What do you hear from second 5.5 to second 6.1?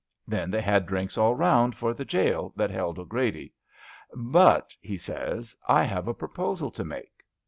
* I have